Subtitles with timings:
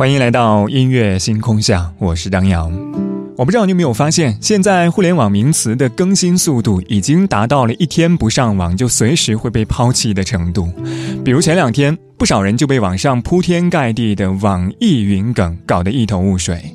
[0.00, 2.72] 欢迎来到音乐星空下，我是张扬。
[3.36, 10.72] 我不知道你有没有发现，现在互联网名词的更新速度已经达到了一天不上网就随时会被抛弃的程度。
[11.22, 16.74] 比如前两天，不少人就被网上铺天盖地的网易云梗搞得一头雾水。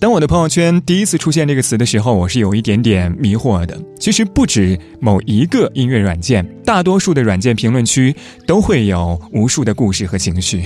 [0.00, 3.78] 当我的朋友圈第一次出现这个词的时候，我是有一点点迷惑的。
[3.98, 10.64] 其实不止某一个音乐软件，大多数的软件评论区都会有无数的故事和情绪。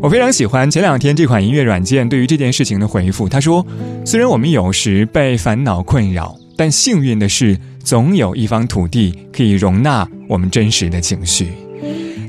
[0.00, 3.28] 我非常喜欢前两天这款音乐软件对于这件事情的回复。
[3.28, 3.66] 他说
[4.06, 11.48] ：“虽然我们有时被烦恼困扰，但幸运的是，总有一方土地可以容纳我们真实的情绪。”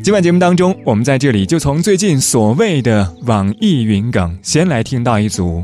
[0.03, 5.63] 今晚节目当中，我们在这里就从最近所谓的网易云梗，先来听到一组。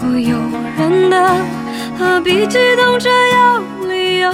[0.00, 0.34] 不由
[0.78, 1.16] 人的，
[1.98, 4.32] 何必激动着要理由？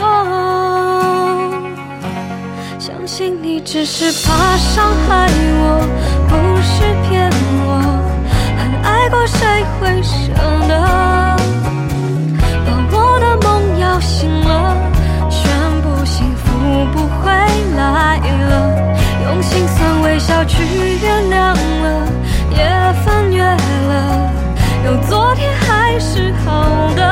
[2.78, 5.27] 相信你只是怕伤害
[5.59, 5.81] 我，
[6.28, 7.28] 不是骗
[7.66, 7.69] 我。
[8.56, 10.32] 很爱过，谁会舍
[10.69, 10.72] 得？
[12.65, 14.77] 把我的梦摇醒了，
[15.28, 15.43] 全
[15.83, 16.44] 部幸福
[16.93, 17.33] 不会
[17.77, 18.53] 来了。
[19.25, 20.62] 用心酸微笑去
[21.03, 21.34] 原谅
[21.83, 22.06] 了。
[22.56, 22.62] 也，
[24.86, 27.02] 有昨天还是好的，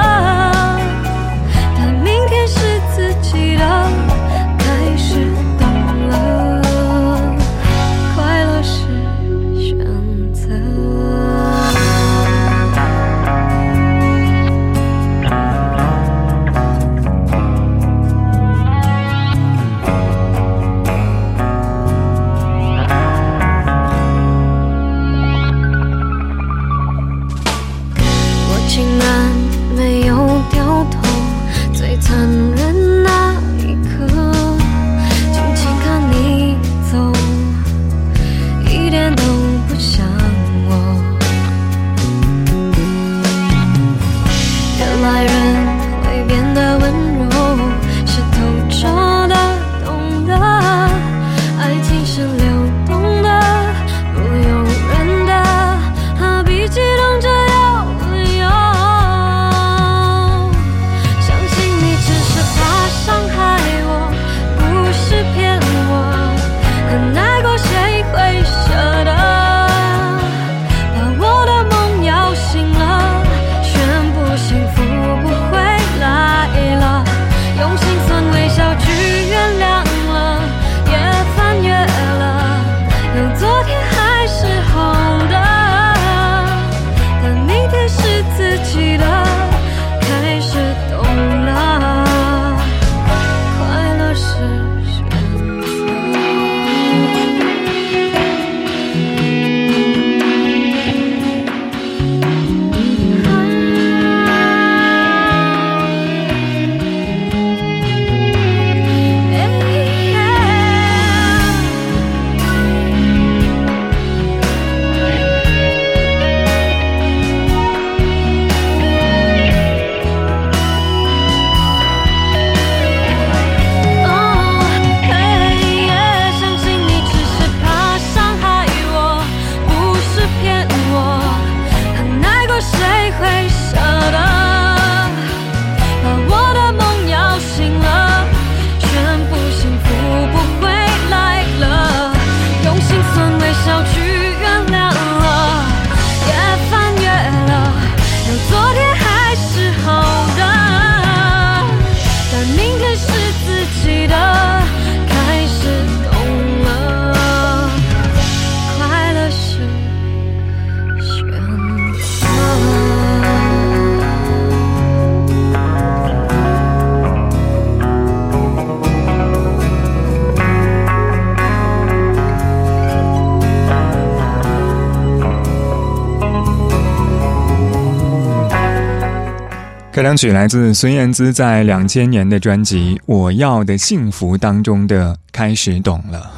[180.04, 186.30] 开场曲来自孙燕姿在两千年的专辑《我要的幸福》当中的《开始懂了》。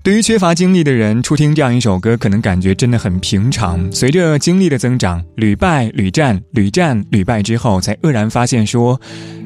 [0.00, 3.90] 对于缺乏经历的人，初听这样一首歌，可能感觉真的很平常。
[3.90, 9.00] 随着经历的增长，屡败屡战，屡战屡败之后，才愕然发现说：“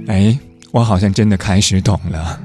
[0.09, 0.39] 哎，
[0.71, 2.39] 我好像真的开始懂了。”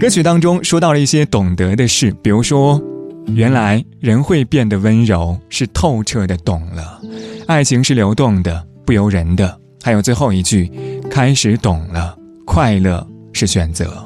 [0.00, 2.80] 歌曲当中说到了一些懂得的事，比如说，
[3.26, 6.98] 原来人会变得温柔，是透彻的懂了；
[7.46, 9.58] 爱情是流动的，不由人的。
[9.82, 10.70] 还有最后一句，
[11.10, 14.02] 开始懂了，快乐是选择。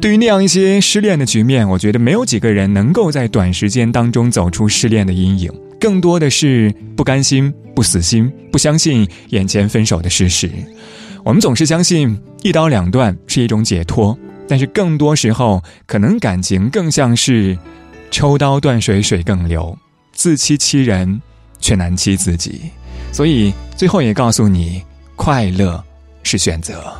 [0.00, 5.50] 对于那样一些失恋的局面，我觉得没有几个人能够在短时间当中走出失恋的阴影，
[5.80, 10.50] 更多的是不甘心、不死心、不相信眼前分手的事实。
[11.24, 14.16] 我们总是相信一刀两断是一种解脱，
[14.46, 17.58] 但是更多时候，可能感情更像是
[18.12, 19.76] 抽刀断水，水更流，
[20.12, 21.20] 自欺欺人，
[21.58, 22.60] 却难欺自己。
[23.10, 24.82] 所以最后也告诉你，
[25.16, 25.82] 快乐
[26.22, 26.92] 是选择。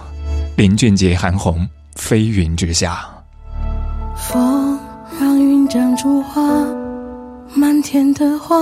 [0.57, 3.09] 林俊杰、韩红，飞云之下。
[4.15, 4.79] 风
[5.19, 6.43] 让云长出花，
[7.55, 8.57] 满天的花，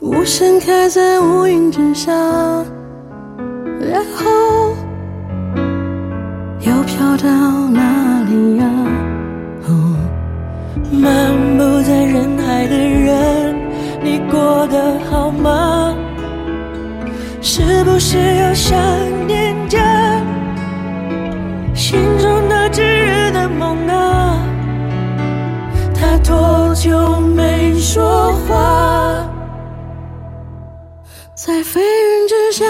[0.00, 2.12] 无声开在乌云之下，
[3.80, 4.74] 然后
[6.60, 8.70] 又飘到哪里呀？
[9.66, 9.96] 哦
[10.92, 13.33] 漫步在人海的人。
[14.04, 15.96] 你过得好吗？
[17.40, 18.78] 是不是又想
[19.26, 19.78] 念着
[21.74, 24.38] 心中那炙热的梦啊？
[25.94, 29.26] 他多久没说话？
[31.34, 32.64] 在飞云之下，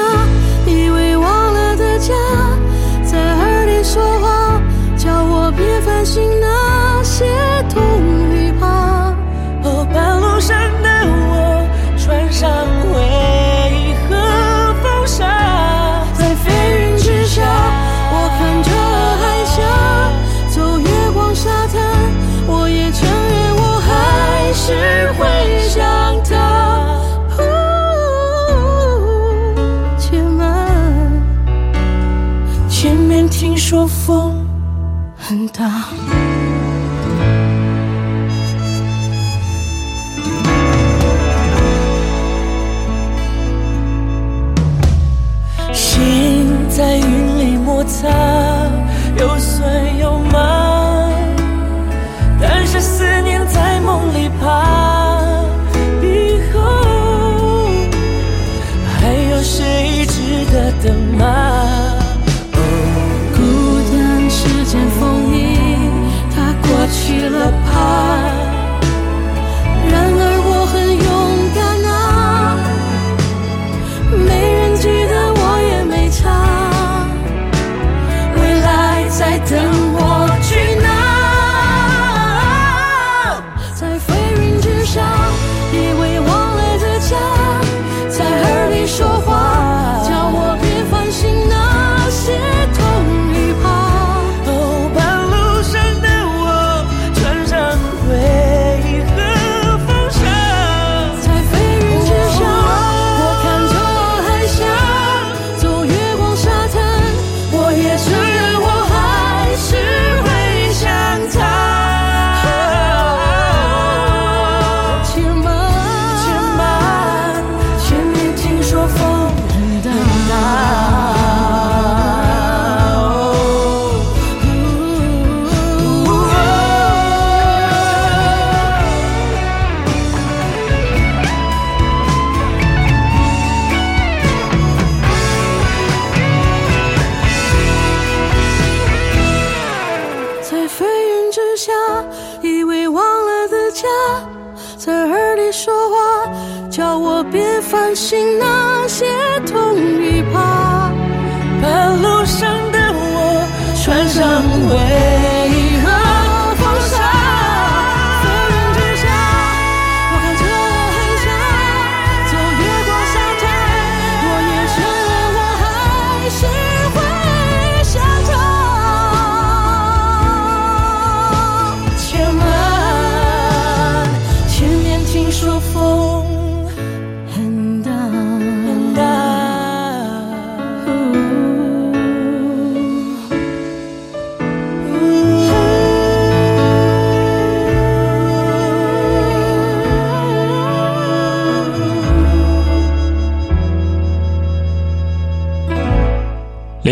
[67.31, 67.74] 过去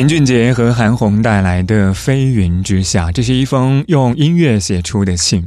[0.03, 5.45] 林俊杰和韩红带来的《飞云之下》，这是一封用音乐写出的信。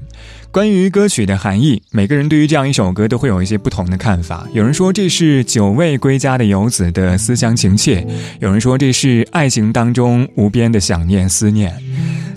[0.50, 4.48] 关于歌曲的含义，每个人对于这样一首歌都会有一些不同的看法。
[4.54, 8.02] 有人说这是久未归家的游子的思乡情切；
[8.40, 11.76] 有人说这是爱情当中无边的想念思念。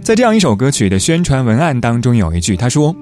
[0.02, 2.92] 在这样一首歌曲的宣传文案当中，有一句他说：“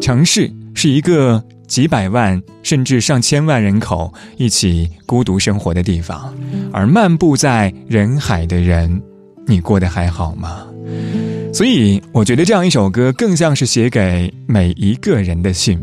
[0.00, 6.34] 城市是一个几百万甚至上千万人口一起孤独生活的地方，
[6.72, 9.02] 而漫步在人海的人，
[9.46, 10.66] 你过得还好吗？”
[11.54, 15.78] 所以，我觉得这样一首歌更像是写给每一个人的信。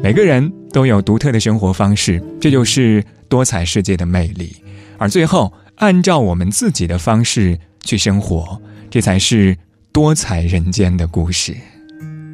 [0.00, 4.54] 每个人都有独特的生活方式，这就是多彩世界的魅力。
[4.98, 9.56] 而最后，按照我们自己的方式去生活，这才是
[9.92, 11.56] 多彩人间的故事。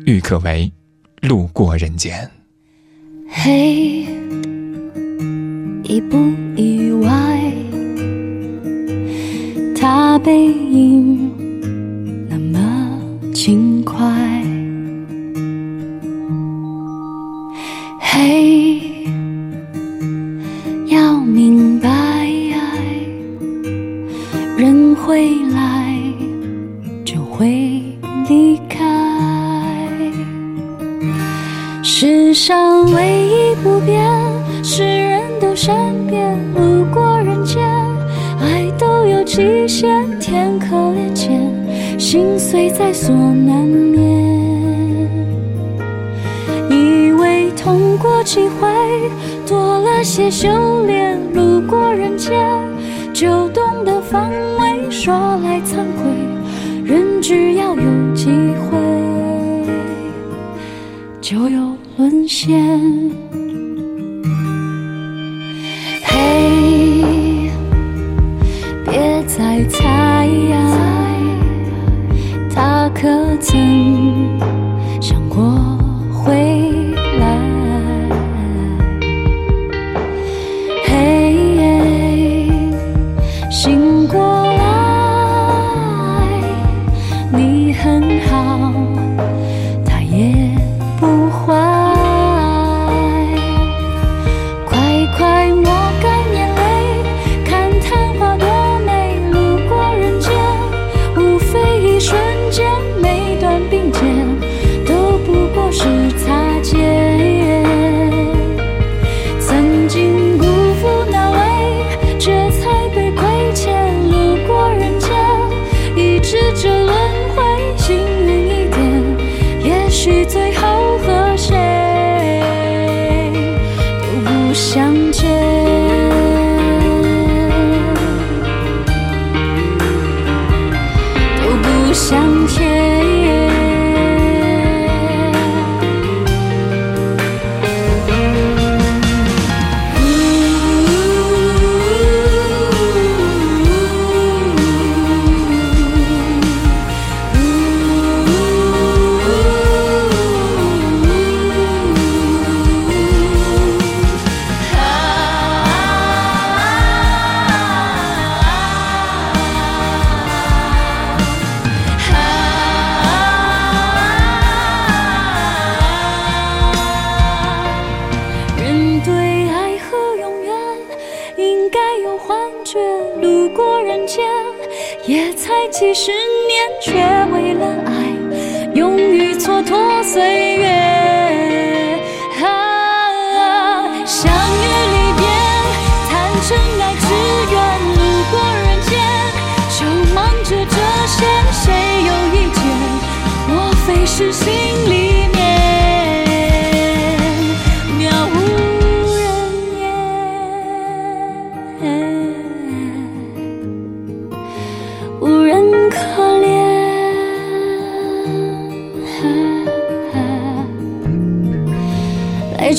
[0.05, 0.71] 郁可唯，
[1.23, 2.31] 路过人间。
[3.31, 4.07] 嘿，
[5.85, 6.17] 意不
[6.57, 7.53] 意外？
[9.77, 11.28] 他背影。
[57.29, 58.79] 只要有机会，
[61.21, 62.59] 就有沦陷。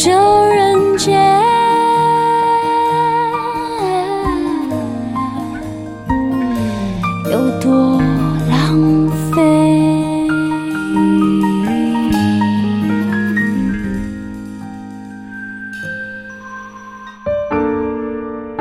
[0.02, 1.20] 这人间
[7.30, 8.02] 有多
[8.50, 9.42] 浪费？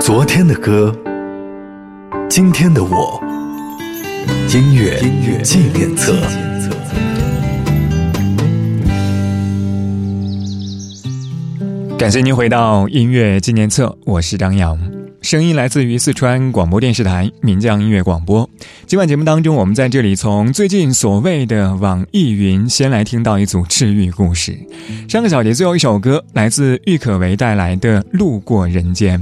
[0.01, 0.93] 昨天的歌，
[2.29, 3.23] 今天的我，
[4.53, 6.17] 音乐纪念册。
[11.99, 14.79] 感谢您回到音乐纪念册，我是张扬。
[15.21, 18.49] 声音来自于四川广播电视台岷江音乐广播。
[18.87, 24.57] 今晚节目当中，我们在这里从最近所谓的网易云先来听到一组治愈故事。
[25.09, 29.21] 上个小节最后一首歌来自郁可唯带来的《路过人间》。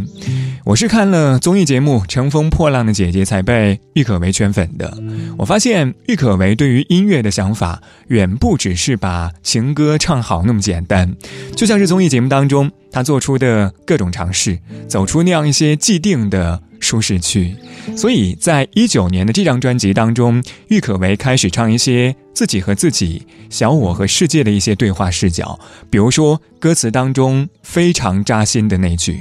[0.64, 4.96] 我是看了综艺节目《乘风破浪的姐姐》才被郁可唯圈粉的。
[5.38, 11.16] 我发现郁可唯对于音乐的想法远不只是把情歌唱好那么简单，
[11.56, 17.54] 就像是综艺节目当中他做出的各种尝试，走出那样一些既定的舒适区。
[17.94, 25.60] 所以在一九年的这张专辑当中，郁可唯开始唱一些自己和自己、小我和世界的一些对话视角，
[25.90, 29.20] 比如说歌词当中非常扎心的那句。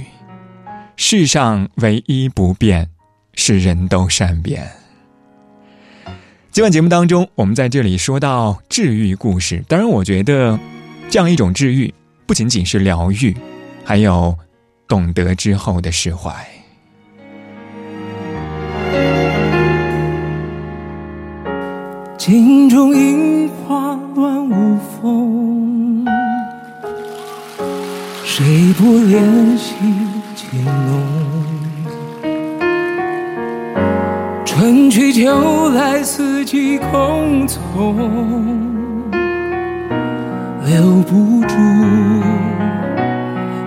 [0.95, 2.87] 世上唯一不变，
[3.33, 4.65] 是人都善变。
[6.53, 9.61] 今晚节目当中，我们在这里说到治愈故事。
[9.67, 10.57] 当然，我觉得
[11.09, 11.93] 这样一种治愈，
[12.25, 13.35] 不仅仅是疗愈，
[13.87, 14.35] 还有
[14.87, 16.33] 懂得之后的释怀。
[22.17, 26.03] 镜中樱花乱舞风，
[28.23, 29.75] 谁不怜惜？
[30.35, 31.03] 情浓，
[34.43, 37.95] 春去秋来，四季空匆，
[40.65, 41.55] 留不住，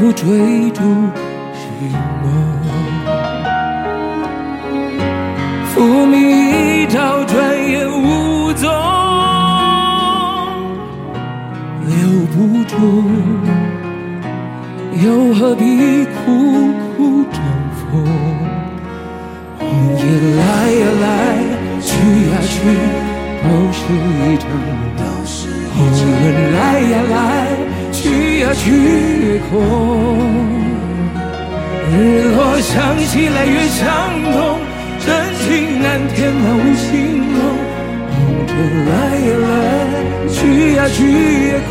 [0.00, 0.80] 不追逐
[1.52, 2.26] 寻梦？
[5.66, 7.36] 浮名一朝，转
[7.68, 8.66] 眼无踪。
[11.84, 11.92] 留
[12.32, 12.74] 不住，
[15.04, 17.38] 又何必苦苦争
[17.76, 18.02] 锋？
[19.58, 20.02] 红叶
[20.40, 20.40] 来
[20.80, 21.04] 呀来，
[21.82, 21.90] 去
[22.30, 22.56] 呀去，
[23.42, 24.80] 都是一场梦
[28.62, 28.66] 去
[29.32, 29.56] 也空，
[31.90, 31.94] 日
[32.36, 33.80] 落向西来月相
[34.22, 34.60] 东，
[35.00, 36.88] 真情难填满无情
[37.24, 37.34] 梦。
[38.12, 38.50] 红尘
[38.84, 39.48] 来呀来，
[40.28, 40.38] 去
[40.74, 40.98] 呀去
[41.46, 41.58] 也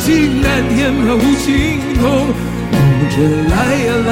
[0.00, 2.08] 情难填，满无情空，
[2.72, 2.74] 梦
[3.10, 3.14] 着
[3.50, 4.10] 来呀来，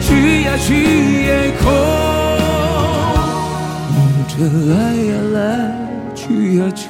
[0.00, 0.68] 去呀去
[1.22, 1.28] 也
[1.62, 1.64] 空。
[3.94, 4.34] 梦着
[4.74, 5.38] 来呀来，
[6.14, 6.84] 去呀去，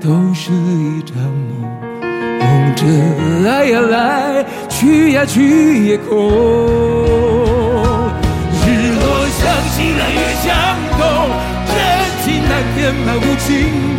[0.00, 1.62] 都是一场梦。
[2.40, 2.82] 梦着
[3.44, 6.08] 来呀来，去呀去也空。
[8.50, 8.66] 日
[8.98, 9.06] 落
[9.38, 10.46] 向西来，月向
[10.98, 11.00] 东，
[11.68, 11.72] 真
[12.24, 13.46] 情难填满无情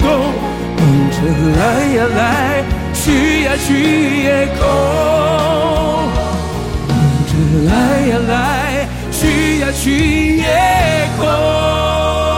[0.02, 0.06] 洞。
[0.76, 1.18] 梦着
[1.58, 1.62] 来
[1.96, 2.20] 呀来。
[3.10, 4.62] 去呀去也空，
[6.88, 6.94] 红
[7.28, 7.32] 尘
[7.66, 7.72] 来
[8.08, 10.44] 呀来，去呀去也
[11.18, 12.29] 空。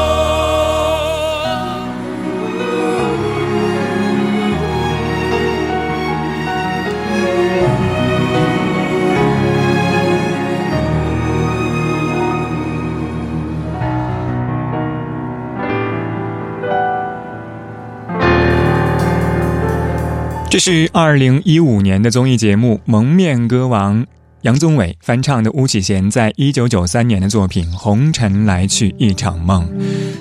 [20.52, 24.04] 这是二零一五年的综艺节目《蒙面歌王》，
[24.42, 29.66] 杨宗纬翻唱的巫启贤在一九九三年的作品《红尘来去一场梦》。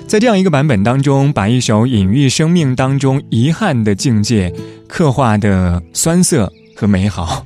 [0.07, 4.53] 在这样一个版本当中，把一首隐喻生命当中遗憾的境界
[4.87, 7.45] 刻画的酸涩和美好。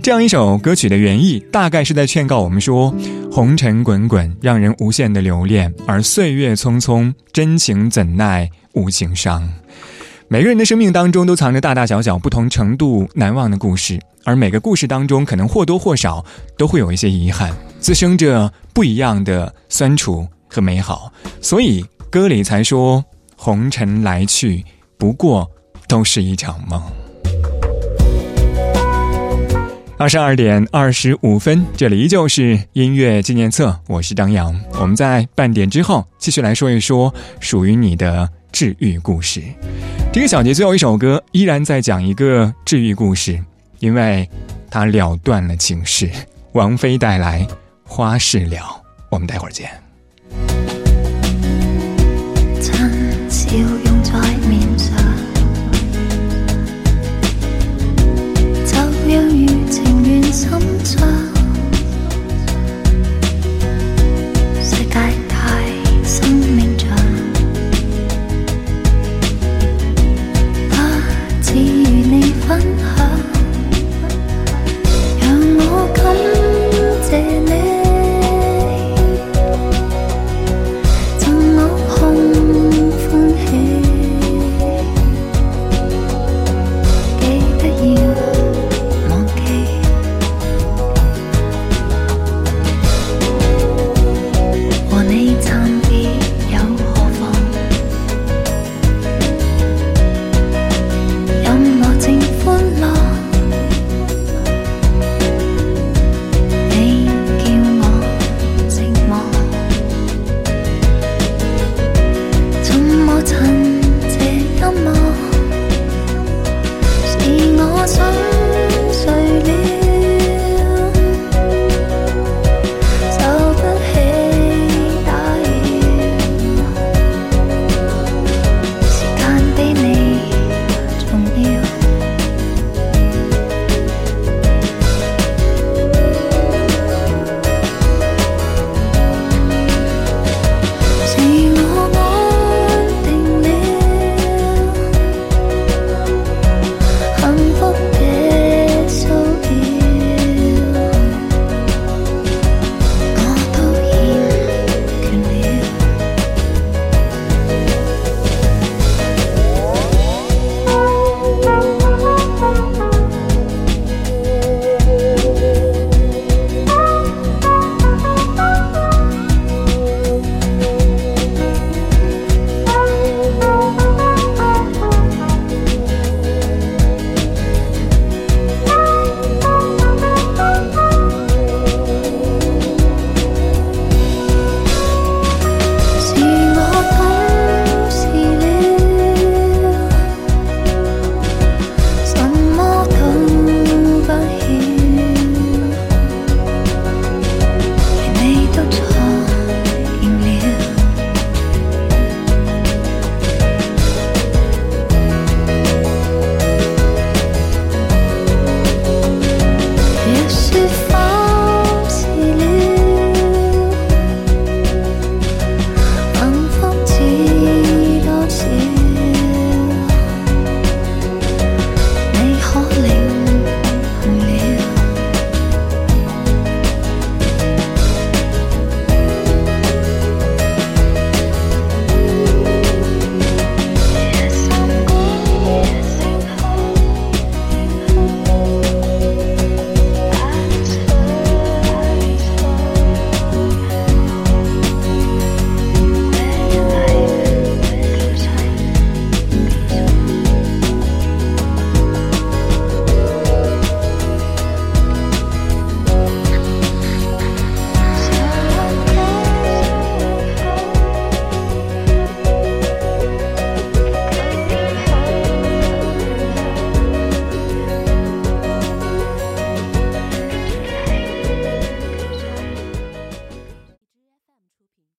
[0.00, 2.94] 这样一首歌曲的原意，大概是在劝告我们说：
[3.32, 9.52] 红尘滚滚，让人无限的留恋；而岁月匆匆，真情怎奈无情伤。
[10.32, 16.24] 每个人的生命当中都藏着大大小小不同程度难忘的故事，而每个故事当中，可能或多或少
[16.56, 21.12] 都会有一些遗憾，滋生着不一样的酸楚和美好。
[21.40, 24.64] 所以歌里才说：红尘来去，
[24.96, 25.50] 不过
[25.88, 26.80] 都是一场梦。
[29.98, 34.56] 二十二点二十五分，这里依旧是音乐纪念册，我是张扬。
[34.78, 39.42] 我们在半点之后继续来说一说属于你的治愈故事。
[40.12, 43.40] 这个小节最后一首歌依然在讲一个治愈故事，
[43.78, 44.28] 因为
[44.68, 46.10] 它了断了情事。
[46.52, 47.42] 王菲带来
[47.84, 48.56] 《花事了》，
[49.08, 49.70] 我们待会儿见。